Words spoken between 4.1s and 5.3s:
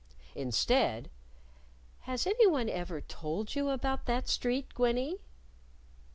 street, Gwennie?"